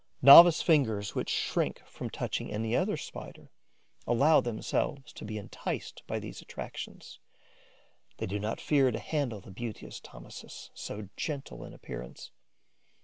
Novice 0.23 0.63
fingers, 0.63 1.13
which 1.13 1.29
shrink 1.29 1.85
from 1.85 2.09
touching 2.09 2.51
any 2.51 2.75
other 2.75 2.97
Spider, 2.97 3.51
allow 4.07 4.41
themselves 4.41 5.13
to 5.13 5.23
be 5.23 5.37
enticed 5.37 6.01
by 6.07 6.17
these 6.17 6.41
attractions; 6.41 7.19
they 8.17 8.25
do 8.25 8.39
not 8.39 8.59
fear 8.59 8.89
to 8.89 8.97
handle 8.97 9.41
the 9.41 9.51
beauteous 9.51 9.99
Thomisus, 9.99 10.71
so 10.73 11.07
gentle 11.17 11.63
in 11.63 11.71
appearance. 11.71 12.31